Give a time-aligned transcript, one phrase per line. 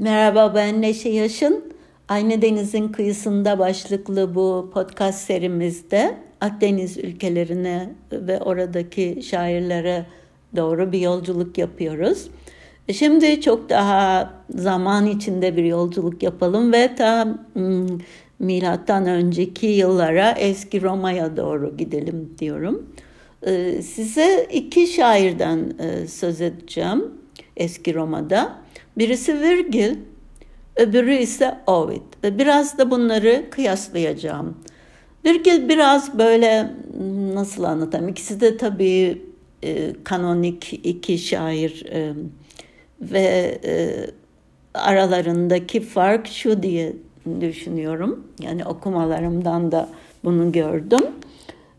[0.00, 1.72] Merhaba ben Neşe Yaşın.
[2.08, 10.06] Aynı Deniz'in kıyısında başlıklı bu podcast serimizde Akdeniz ülkelerine ve oradaki şairlere
[10.56, 12.28] doğru bir yolculuk yapıyoruz.
[12.88, 17.86] E, şimdi çok daha zaman içinde bir yolculuk yapalım ve ta hmm,
[18.38, 22.86] milattan önceki yıllara eski Roma'ya doğru gidelim diyorum.
[23.42, 27.04] E, size iki şairden e, söz edeceğim
[27.56, 28.60] eski Roma'da.
[29.00, 29.96] Birisi Virgil,
[30.76, 32.02] öbürü ise Ovid.
[32.24, 34.56] Ve biraz da bunları kıyaslayacağım.
[35.24, 36.70] Virgil biraz böyle
[37.34, 38.08] nasıl anlatayım?
[38.08, 39.22] İkisi de tabii
[39.62, 42.12] e, kanonik iki şair e,
[43.00, 44.06] ve e,
[44.74, 46.92] aralarındaki fark şu diye
[47.40, 48.26] düşünüyorum.
[48.40, 49.88] Yani okumalarımdan da
[50.24, 51.06] bunu gördüm.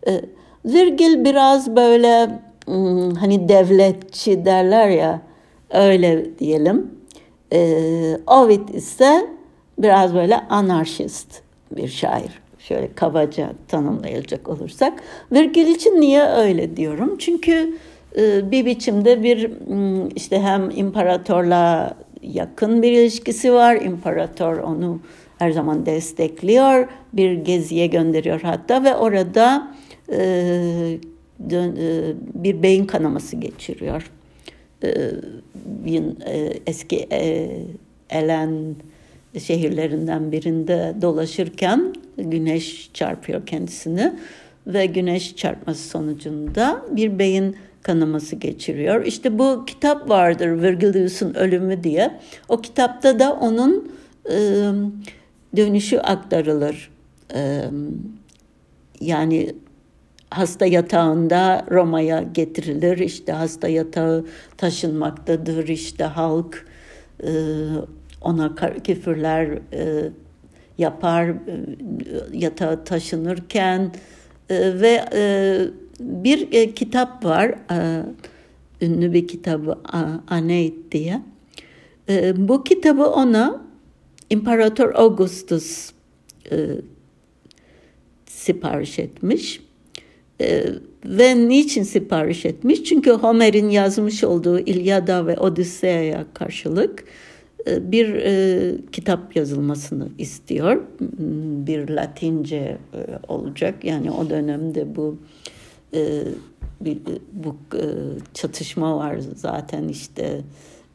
[0.07, 0.21] E,
[0.65, 5.21] Virgil biraz böyle hmm, hani devletçi derler ya
[5.69, 7.00] öyle diyelim.
[7.53, 9.29] E, Ovid ise
[9.77, 12.41] biraz böyle anarşist bir şair.
[12.59, 15.03] Şöyle kabaca tanımlayacak olursak.
[15.31, 17.17] Virgil için niye öyle diyorum?
[17.17, 17.77] Çünkü
[18.17, 19.51] e, bir biçimde bir
[20.15, 23.75] işte hem imparatorla yakın bir ilişkisi var.
[23.75, 24.99] İmparator onu
[25.37, 26.87] her zaman destekliyor.
[27.13, 29.67] Bir geziye gönderiyor hatta ve orada
[30.09, 30.17] e,
[31.51, 34.11] e, bir beyin kanaması geçiriyor.
[34.83, 35.11] E,
[36.67, 37.49] eski e,
[38.09, 38.75] Elen
[39.39, 44.13] şehirlerinden birinde dolaşırken güneş çarpıyor kendisini
[44.67, 49.05] ve güneş çarpması sonucunda bir beyin kanaması geçiriyor.
[49.05, 52.19] İşte bu kitap vardır Virgilius'un ölümü diye.
[52.49, 53.91] O kitapta da onun
[54.25, 54.37] e,
[55.57, 56.91] dönüşü aktarılır.
[57.35, 57.63] E,
[59.01, 59.55] yani
[60.31, 62.97] hasta yatağında Roma'ya getirilir.
[62.97, 64.25] İşte hasta yatağı
[64.57, 65.67] taşınmaktadır.
[65.67, 66.65] İşte halk
[67.23, 67.31] e,
[68.21, 70.09] ona küfürler e,
[70.77, 71.35] yapar e,
[72.33, 73.91] yatağı taşınırken
[74.49, 75.59] e, ve e,
[75.99, 78.05] bir e, kitap var e,
[78.81, 79.77] ünlü bir kitabı
[80.27, 81.21] Aneid diye.
[82.09, 83.61] E, bu kitabı ona
[84.29, 85.91] İmparator Augustus
[86.51, 86.67] e,
[88.25, 89.70] sipariş etmiş.
[90.41, 90.65] E,
[91.05, 92.83] ve niçin sipariş etmiş?
[92.83, 97.03] Çünkü Homer'in yazmış olduğu İlyada ve Odisea'ya karşılık
[97.67, 100.81] e, bir e, kitap yazılmasını istiyor.
[101.67, 102.77] Bir Latince e,
[103.27, 103.85] olacak.
[103.85, 105.17] Yani o dönemde bu
[105.93, 106.23] e,
[106.81, 106.97] bir,
[107.33, 107.85] bu e,
[108.33, 110.41] çatışma var zaten işte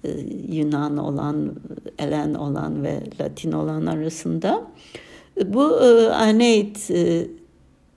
[0.04, 0.10] e,
[0.52, 1.54] Yunan olan,
[1.98, 4.66] Elen olan ve Latin olan arasında.
[5.44, 7.26] Bu e, Aeneid e,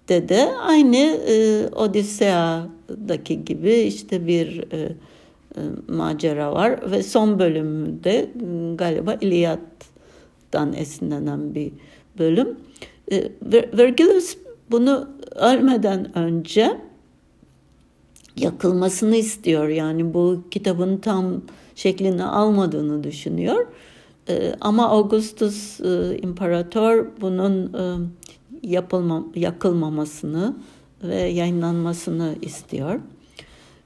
[0.10, 0.98] de de aynı
[1.28, 8.30] e, Odisea'daki gibi işte bir e, e, macera var ve son bölümde
[8.76, 11.72] galiba İlyad'dan esinlenen bir
[12.20, 12.58] bölüm.
[13.12, 13.32] E,
[13.78, 14.38] Vergilius
[14.72, 16.78] bunu ölmeden önce
[18.36, 19.68] yakılmasını istiyor.
[19.68, 21.42] Yani bu kitabın tam
[21.76, 23.68] şeklini almadığını düşünüyor.
[24.30, 27.98] E, ama Augustus e, imparator bunun e,
[28.64, 30.56] yapılma, yakılmamasını
[31.04, 33.00] ve yayınlanmasını istiyor.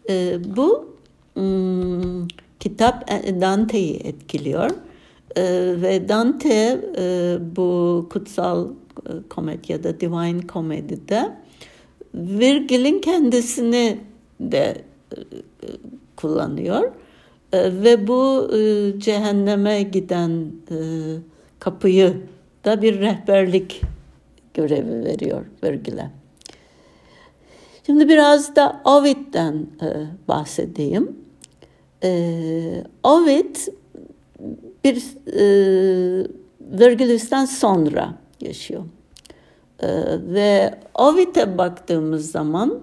[0.10, 0.96] E, bu
[1.34, 2.28] hmm,
[2.60, 3.08] kitap
[3.42, 4.70] Dante'yi etkiliyor.
[5.36, 5.44] E,
[5.82, 11.34] ve Dante e, bu kutsal e, komedyada, Divine Comedy'de
[12.16, 14.00] Virgil'in kendisini
[14.40, 15.18] de e,
[16.16, 16.92] kullanıyor.
[17.54, 20.52] E, ve bu e, cehenneme giden
[21.60, 22.14] kapıyı
[22.66, 23.82] da bir rehberlik
[24.54, 26.12] görevi veriyor Virgil'e.
[27.86, 29.88] Şimdi biraz da Ovid'den e,
[30.28, 31.18] bahsedeyim.
[32.04, 33.56] E, Ovid
[34.84, 35.04] bir
[35.34, 36.28] e,
[36.62, 38.84] Virgilius'tan sonra yaşıyor.
[39.80, 39.88] E,
[40.34, 42.80] ve Ovid'e baktığımız zaman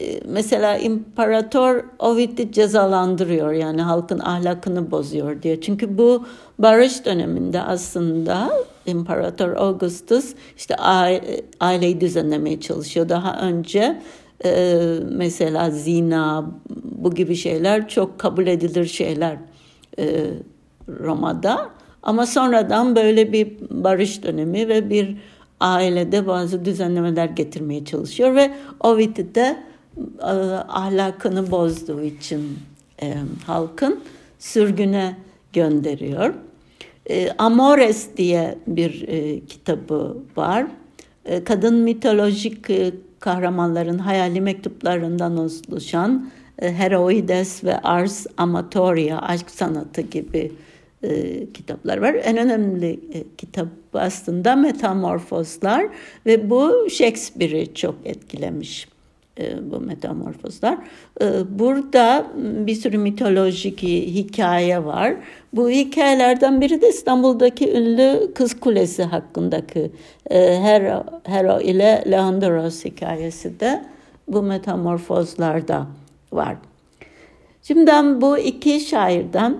[0.00, 5.60] e, mesela imparator Ovid'i cezalandırıyor yani halkın ahlakını bozuyor diye.
[5.60, 6.26] Çünkü bu
[6.58, 8.52] barış döneminde aslında
[8.86, 10.76] imparator Augustus işte
[11.60, 13.08] aileyi düzenlemeye çalışıyor.
[13.08, 14.02] Daha önce
[14.44, 14.78] e,
[15.10, 16.50] mesela zina
[16.84, 19.36] bu gibi şeyler çok kabul edilir şeyler
[19.98, 20.26] e,
[20.88, 21.70] Roma'da.
[22.02, 25.16] Ama sonradan böyle bir barış dönemi ve bir
[25.60, 29.56] ailede bazı düzenlemeler getirmeye çalışıyor ve Ovid'i de
[30.20, 30.26] e,
[30.68, 32.58] ahlakını bozduğu için
[33.02, 33.14] e,
[33.46, 34.00] halkın
[34.38, 35.16] sürgüne
[35.52, 36.34] gönderiyor.
[37.10, 40.66] E, Amores diye bir e, kitabı var.
[41.24, 50.00] E, kadın mitolojik e, kahramanların hayali mektuplarından oluşan e, Heroides ve Ars Amatoria, aşk sanatı
[50.00, 50.52] gibi
[51.02, 52.16] e, kitaplar var.
[52.24, 55.86] En önemli e, kitap aslında Metamorfozlar
[56.26, 58.88] ve bu Shakespeare'i çok etkilemiş
[59.62, 60.78] bu metamorfozlar.
[61.20, 65.14] E, burada bir sürü mitolojik hikaye var.
[65.52, 69.90] Bu hikayelerden biri de İstanbul'daki ünlü Kız Kulesi hakkındaki
[70.30, 73.84] e, Hero, Hero ile Leandros hikayesi de
[74.28, 75.86] bu metamorfozlarda
[76.32, 76.56] var.
[77.62, 79.56] Şimdi ben bu iki şairden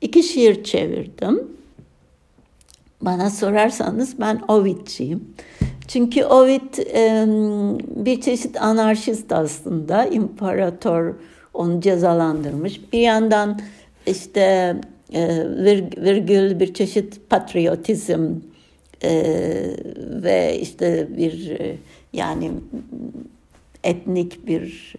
[0.00, 1.54] iki şiir çevirdim.
[3.02, 5.34] Bana sorarsanız ben Ovid'ciyim.
[5.88, 6.78] Çünkü Ovid
[8.06, 10.06] bir çeşit anarşist aslında.
[10.06, 11.14] İmparator
[11.54, 12.92] onu cezalandırmış.
[12.92, 13.60] Bir yandan
[14.06, 14.76] işte
[15.96, 18.30] virgül bir çeşit patriotizm
[20.22, 21.58] ve işte bir
[22.12, 22.50] yani
[23.84, 24.94] etnik bir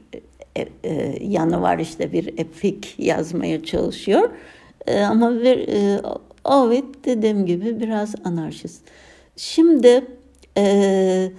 [1.22, 4.30] yanı var işte bir epik yazmaya çalışıyor.
[5.10, 5.70] Ama bir,
[6.46, 8.82] Ovid dediğim gibi biraz anarşist.
[9.36, 10.06] Şimdi
[10.58, 11.32] e,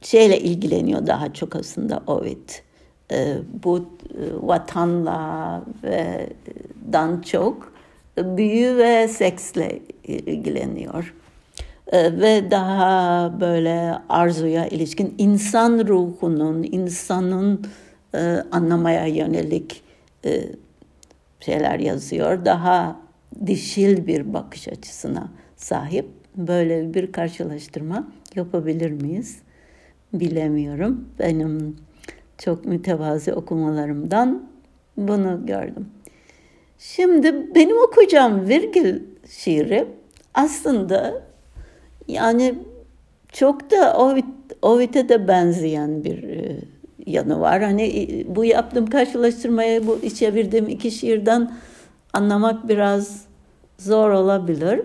[0.00, 2.50] şeyle ilgileniyor daha çok aslında Ovid.
[3.12, 6.28] E, bu e, vatanla ve
[6.92, 7.72] dan çok
[8.18, 11.14] büyü ve seksle ilgileniyor.
[11.92, 17.66] E, ve daha böyle arzuya ilişkin insan ruhunun, insanın
[18.14, 19.82] e, anlamaya yönelik
[20.24, 20.44] e,
[21.40, 22.44] şeyler yazıyor.
[22.44, 23.03] Daha
[23.46, 26.06] dişil bir bakış açısına sahip.
[26.36, 29.38] Böyle bir karşılaştırma yapabilir miyiz?
[30.12, 31.08] Bilemiyorum.
[31.18, 31.76] Benim
[32.38, 34.48] çok mütevazi okumalarımdan
[34.96, 35.88] bunu gördüm.
[36.78, 39.86] Şimdi benim okuyacağım virgül şiiri
[40.34, 41.22] aslında
[42.08, 42.54] yani
[43.32, 44.24] çok da Ovid,
[44.62, 46.56] Ovid'e de benzeyen bir e,
[47.06, 47.62] yanı var.
[47.62, 51.52] Hani e, bu yaptığım karşılaştırmayı, bu çevirdiğim iki şiirden
[52.14, 53.24] anlamak biraz
[53.78, 54.80] zor olabilir.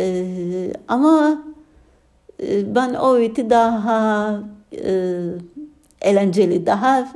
[0.00, 1.44] Ee, ama
[2.42, 4.40] e, ben Ovid'i daha
[4.72, 5.22] e,
[6.00, 7.12] eğlenceli, daha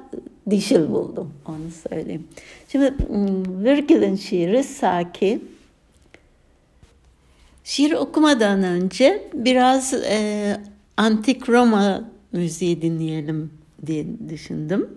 [0.51, 2.29] dişil buldum onu söyleyeyim.
[2.69, 2.95] Şimdi
[3.65, 5.43] Virgil'in şiiri Saki.
[7.65, 10.61] Şiir okumadan önce biraz e,
[10.97, 13.51] antik Roma müziği dinleyelim
[13.87, 14.89] diye düşündüm.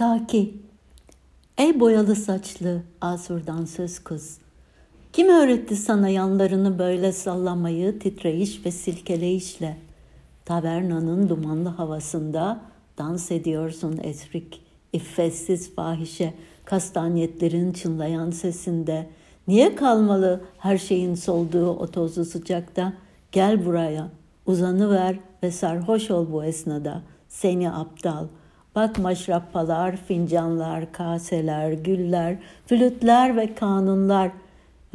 [0.00, 0.54] Saki
[1.58, 4.38] Ey boyalı saçlı Asur'dan söz kız.
[5.12, 9.76] Kim öğretti sana yanlarını böyle sallamayı titreyiş ve silkeleyişle?
[10.44, 12.60] Tavernanın dumanlı havasında
[12.98, 14.62] dans ediyorsun esrik,
[14.92, 19.06] iffetsiz fahişe, kastaniyetlerin çınlayan sesinde.
[19.48, 22.92] Niye kalmalı her şeyin solduğu o tozlu sıcakta?
[23.32, 24.08] Gel buraya,
[24.46, 27.02] uzanıver ve sarhoş ol bu esnada.
[27.28, 28.39] Seni aptal.''
[28.74, 32.36] Bak maşrappalar, fincanlar, kaseler, güller,
[32.66, 34.30] flütler ve kanunlar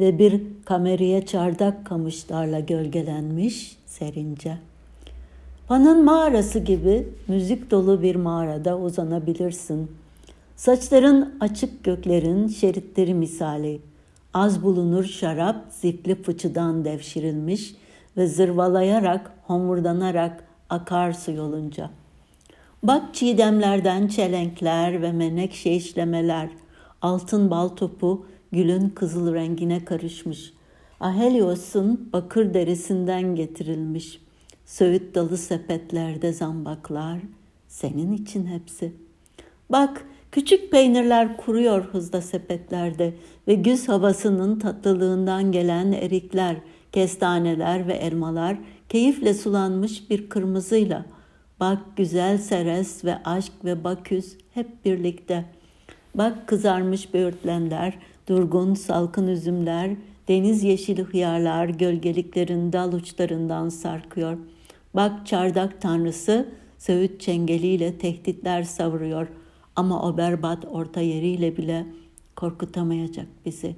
[0.00, 4.58] ve bir kameriye çardak kamışlarla gölgelenmiş serince.
[5.68, 9.90] Pan'ın mağarası gibi müzik dolu bir mağarada uzanabilirsin.
[10.56, 13.80] Saçların açık göklerin şeritleri misali.
[14.34, 17.74] Az bulunur şarap zifli fıçıdan devşirilmiş
[18.16, 22.05] ve zırvalayarak, homurdanarak akar su yolunca.''
[22.86, 26.48] Bak çiğdemlerden çelenkler ve menekşe işlemeler,
[27.02, 30.52] altın bal topu gülün kızıl rengine karışmış.
[31.00, 34.20] Ahelios'un bakır derisinden getirilmiş.
[34.64, 37.18] Söğüt dalı sepetlerde zambaklar,
[37.68, 38.92] senin için hepsi.
[39.70, 43.14] Bak küçük peynirler kuruyor hızla sepetlerde
[43.48, 46.56] ve güz havasının tatlılığından gelen erikler,
[46.92, 51.15] kestaneler ve elmalar keyifle sulanmış bir kırmızıyla.''
[51.60, 55.44] Bak güzel Seres ve aşk ve Baküs hep birlikte.
[56.14, 57.98] Bak kızarmış böğürtlenler,
[58.28, 59.90] durgun salkın üzümler,
[60.28, 64.38] deniz yeşili hıyarlar gölgeliklerin dal uçlarından sarkıyor.
[64.94, 66.48] Bak çardak tanrısı
[66.78, 69.28] Söğüt çengeliyle tehditler savuruyor
[69.76, 71.86] ama o berbat orta yeriyle bile
[72.36, 73.76] korkutamayacak bizi.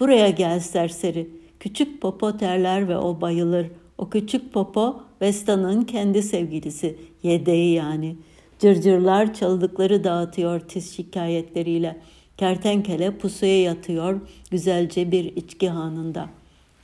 [0.00, 3.66] Buraya gel serseri, küçük popo terler ve o bayılır.
[3.98, 8.16] O küçük popo Vesta'nın kendi sevgilisi, yedeği yani.
[8.58, 12.00] Cırcırlar çaldıkları dağıtıyor tiz şikayetleriyle.
[12.36, 14.20] Kertenkele pusuya yatıyor
[14.50, 16.28] güzelce bir içki hanında.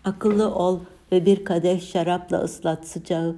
[0.04, 0.80] Akıllı ol
[1.12, 3.36] ve bir kadeh şarapla ıslat sıcağı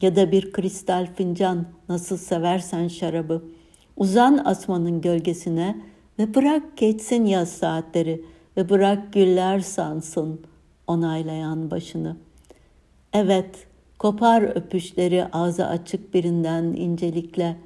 [0.00, 3.44] ya da bir kristal fincan nasıl seversen şarabı.
[3.96, 5.80] Uzan asmanın gölgesine
[6.18, 8.24] ve bırak geçsin yaz saatleri
[8.56, 10.40] ve bırak güller sansın
[10.86, 12.16] onaylayan başını.
[13.12, 13.66] Evet,
[14.04, 17.56] kopar öpüşleri ağzı açık birinden incelikle.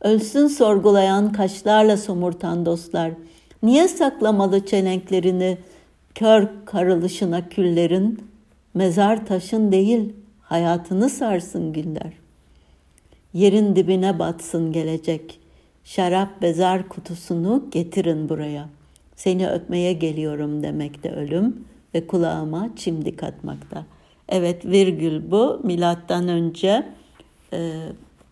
[0.00, 3.12] Ölsün sorgulayan kaşlarla somurtan dostlar.
[3.62, 5.58] Niye saklamalı çelenklerini
[6.14, 8.24] kör karılışına küllerin?
[8.74, 10.12] Mezar taşın değil,
[10.42, 12.12] hayatını sarsın güller.
[13.32, 15.40] Yerin dibine batsın gelecek.
[15.84, 18.68] Şarap ve zar kutusunu getirin buraya.
[19.14, 23.84] Seni öpmeye geliyorum demekte ölüm ve kulağıma çimdik atmakta.
[24.28, 26.92] Evet virgül bu milattan önce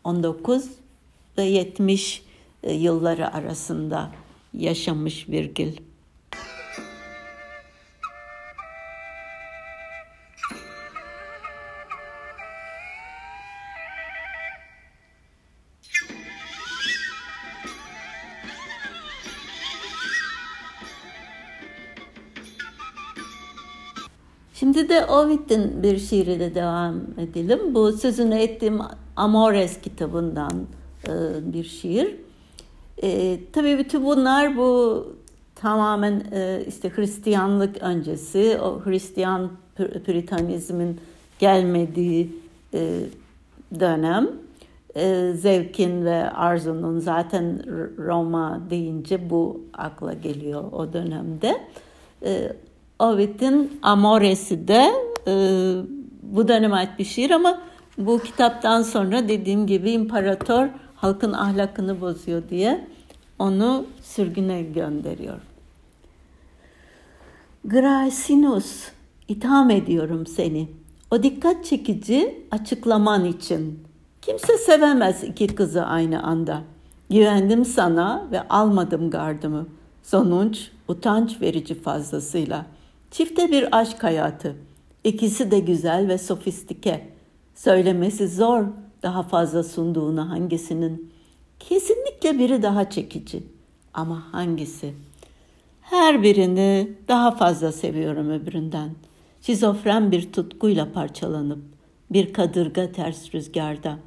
[0.04, 0.70] 19
[1.38, 2.22] ve 70
[2.62, 4.10] yılları arasında
[4.54, 5.72] yaşamış virgül.
[25.14, 27.74] Ovid'in bir şiiriyle devam edelim.
[27.74, 28.80] Bu sözünü ettiğim
[29.16, 30.66] Amores kitabından
[31.08, 31.12] e,
[31.52, 32.16] bir şiir.
[33.02, 35.06] E, tabii bütün bunlar bu
[35.54, 39.50] tamamen e, işte Hristiyanlık öncesi, o Hristiyan
[40.04, 41.00] Püritanizmin
[41.38, 42.36] gelmediği
[42.74, 43.00] e,
[43.80, 44.30] dönem.
[44.96, 47.62] E, zevkin ve arzunun zaten
[47.98, 51.60] Roma deyince bu akla geliyor o dönemde.
[52.24, 52.52] E,
[52.98, 54.90] Ovid'in Amores'i de
[56.22, 57.60] bu döneme ait bir şiir ama
[57.98, 62.88] bu kitaptan sonra dediğim gibi imparator halkın ahlakını bozuyor diye
[63.38, 65.40] onu sürgüne gönderiyor.
[67.64, 68.88] Gracinus,
[69.28, 70.68] itham ediyorum seni.
[71.10, 73.84] O dikkat çekici açıklaman için.
[74.22, 76.62] Kimse sevemez iki kızı aynı anda.
[77.10, 79.66] Güvendim sana ve almadım gardımı.
[80.02, 82.66] Sonuç utanç verici fazlasıyla.
[83.10, 84.56] Çifte bir aşk hayatı.
[85.04, 87.08] İkisi de güzel ve sofistike.
[87.54, 88.64] Söylemesi zor
[89.02, 91.12] daha fazla sunduğunu hangisinin.
[91.58, 93.42] Kesinlikle biri daha çekici.
[93.94, 94.94] Ama hangisi?
[95.80, 98.90] Her birini daha fazla seviyorum öbüründen.
[99.40, 101.62] Şizofren bir tutkuyla parçalanıp
[102.10, 103.98] bir kadırga ters rüzgarda.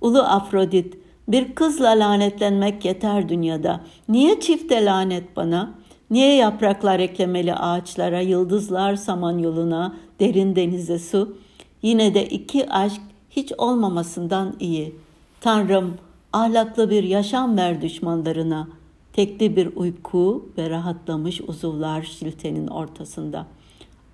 [0.00, 0.98] Ulu Afrodit
[1.28, 3.80] bir kızla lanetlenmek yeter dünyada.
[4.08, 11.36] Niye çifte lanet bana?'' Niye yapraklar eklemeli ağaçlara, yıldızlar saman yoluna, derin denize su?
[11.82, 14.94] Yine de iki aşk hiç olmamasından iyi.
[15.40, 15.94] Tanrım,
[16.32, 18.68] ahlaklı bir yaşam ver düşmanlarına.
[19.12, 23.46] Tekli bir uyku ve rahatlamış uzuvlar şiltenin ortasında.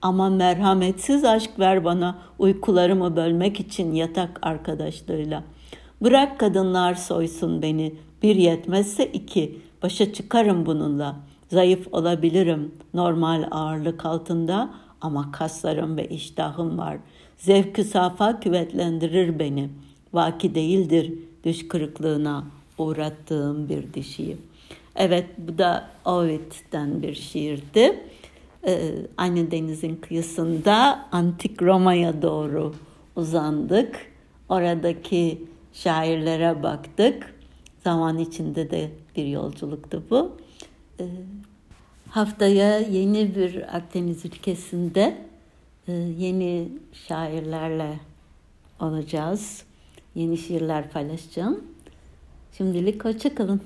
[0.02, 5.42] Ama merhametsiz aşk ver bana uykularımı bölmek için yatak arkadaşlığıyla.
[6.02, 14.70] Bırak kadınlar soysun beni, bir yetmezse iki, başa çıkarım bununla.'' Zayıf olabilirim normal ağırlık altında
[15.02, 16.96] ama kaslarım ve iştahım var.
[17.36, 19.68] Zevkü safa küvetlendirir beni.
[20.12, 21.12] Vaki değildir
[21.44, 22.44] düş kırıklığına
[22.78, 24.36] uğrattığım bir dişiyi.
[24.96, 28.00] Evet bu da Ovid'den bir şiirdi.
[28.66, 32.74] Ee, aynı denizin kıyısında antik Roma'ya doğru
[33.16, 34.12] uzandık.
[34.48, 35.42] Oradaki
[35.72, 37.34] şairlere baktık.
[37.84, 40.36] Zaman içinde de bir yolculuktu bu.
[41.00, 41.04] Ee,
[42.12, 45.16] haftaya yeni bir Akdeniz ülkesinde
[45.88, 46.68] e, yeni
[47.08, 48.00] şairlerle
[48.80, 49.62] olacağız.
[50.14, 51.64] Yeni şiirler paylaşacağım.
[52.58, 53.60] Şimdilik hoşçakalın.